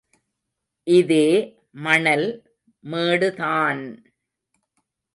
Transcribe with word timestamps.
இதே 0.87 1.27
மணல் 1.83 2.27
மேடுதான்...! 2.83 3.83